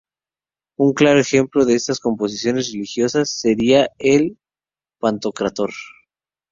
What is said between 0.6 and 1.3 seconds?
Un claro